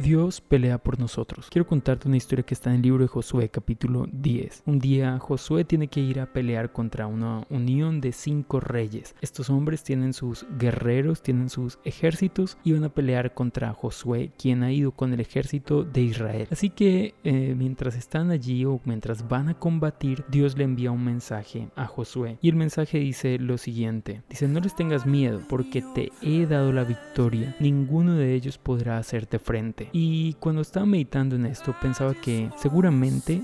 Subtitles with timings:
[0.00, 1.48] Dios pelea por nosotros.
[1.50, 4.62] Quiero contarte una historia que está en el libro de Josué capítulo 10.
[4.64, 9.14] Un día Josué tiene que ir a pelear contra una unión de cinco reyes.
[9.20, 14.62] Estos hombres tienen sus guerreros, tienen sus ejércitos y van a pelear contra Josué, quien
[14.62, 16.48] ha ido con el ejército de Israel.
[16.50, 21.04] Así que eh, mientras están allí o mientras van a combatir, Dios le envía un
[21.04, 22.38] mensaje a Josué.
[22.40, 24.22] Y el mensaje dice lo siguiente.
[24.30, 27.54] Dice, no les tengas miedo porque te he dado la victoria.
[27.60, 29.89] Ninguno de ellos podrá hacerte frente.
[29.92, 33.42] Y cuando estaba meditando en esto, pensaba que seguramente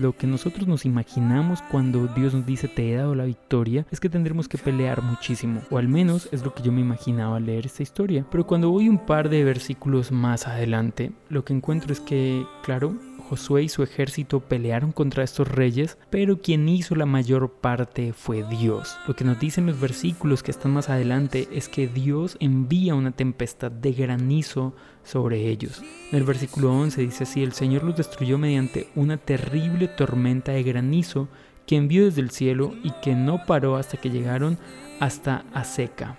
[0.00, 4.00] lo que nosotros nos imaginamos cuando Dios nos dice te he dado la victoria es
[4.00, 5.62] que tendremos que pelear muchísimo.
[5.70, 8.26] O al menos es lo que yo me imaginaba al leer esta historia.
[8.30, 12.96] Pero cuando voy un par de versículos más adelante, lo que encuentro es que, claro,
[13.28, 18.42] Josué y su ejército pelearon contra estos reyes, pero quien hizo la mayor parte fue
[18.48, 18.96] Dios.
[19.06, 23.12] Lo que nos dicen los versículos que están más adelante es que Dios envía una
[23.12, 24.74] tempestad de granizo
[25.04, 25.82] sobre ellos.
[26.10, 30.62] En el versículo 11 dice así, el Señor los destruyó mediante una terrible tormenta de
[30.62, 31.28] granizo
[31.66, 34.58] que envió desde el cielo y que no paró hasta que llegaron
[35.00, 36.18] hasta Aseca.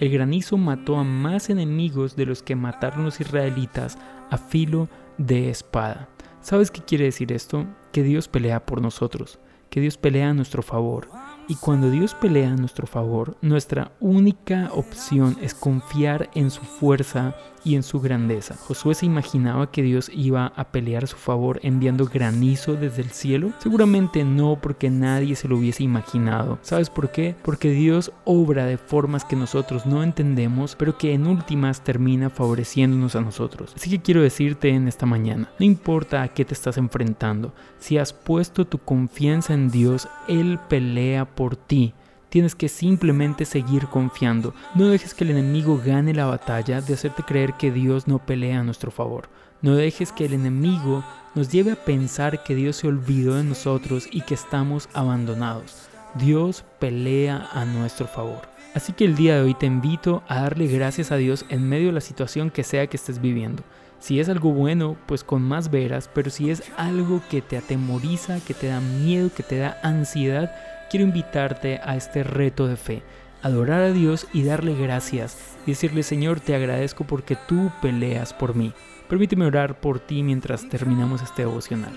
[0.00, 3.98] El granizo mató a más enemigos de los que mataron los israelitas
[4.30, 4.88] a filo
[5.18, 6.08] de espada.
[6.40, 7.66] ¿Sabes qué quiere decir esto?
[7.92, 9.38] Que Dios pelea por nosotros,
[9.70, 11.08] que Dios pelea a nuestro favor.
[11.48, 17.36] Y cuando Dios pelea a nuestro favor, nuestra única opción es confiar en su fuerza
[17.66, 18.54] y en su grandeza.
[18.56, 23.10] Josué se imaginaba que Dios iba a pelear a su favor enviando granizo desde el
[23.10, 23.52] cielo.
[23.58, 26.60] Seguramente no porque nadie se lo hubiese imaginado.
[26.62, 27.34] ¿Sabes por qué?
[27.42, 33.16] Porque Dios obra de formas que nosotros no entendemos, pero que en últimas termina favoreciéndonos
[33.16, 33.72] a nosotros.
[33.74, 37.98] Así que quiero decirte en esta mañana, no importa a qué te estás enfrentando, si
[37.98, 41.94] has puesto tu confianza en Dios, Él pelea por ti.
[42.28, 44.52] Tienes que simplemente seguir confiando.
[44.74, 48.58] No dejes que el enemigo gane la batalla de hacerte creer que Dios no pelea
[48.58, 49.28] a nuestro favor.
[49.62, 51.04] No dejes que el enemigo
[51.36, 55.88] nos lleve a pensar que Dios se olvidó de nosotros y que estamos abandonados.
[56.14, 58.48] Dios pelea a nuestro favor.
[58.74, 61.86] Así que el día de hoy te invito a darle gracias a Dios en medio
[61.86, 63.62] de la situación que sea que estés viviendo.
[63.98, 68.40] Si es algo bueno, pues con más veras, pero si es algo que te atemoriza,
[68.40, 70.54] que te da miedo, que te da ansiedad,
[70.90, 73.02] quiero invitarte a este reto de fe,
[73.42, 78.54] adorar a Dios y darle gracias y decirle Señor te agradezco porque tú peleas por
[78.54, 78.72] mí.
[79.08, 81.92] Permíteme orar por ti mientras terminamos este devocional.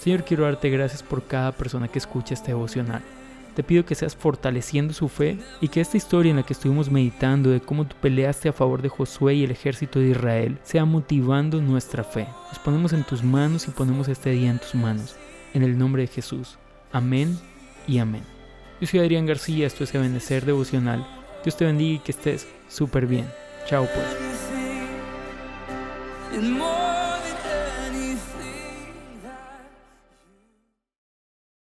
[0.00, 3.02] Señor, quiero darte gracias por cada persona que escucha este devocional.
[3.54, 6.90] Te pido que seas fortaleciendo su fe y que esta historia en la que estuvimos
[6.90, 10.84] meditando de cómo tú peleaste a favor de Josué y el ejército de Israel sea
[10.84, 12.28] motivando nuestra fe.
[12.48, 15.16] Nos ponemos en tus manos y ponemos este día en tus manos.
[15.52, 16.58] En el nombre de Jesús.
[16.92, 17.49] Amén
[17.86, 18.22] y amén.
[18.80, 21.06] Yo soy Adrián García, esto es Benecer Devocional.
[21.44, 23.30] Dios te bendiga y que estés súper bien.
[23.66, 24.30] Chao pues.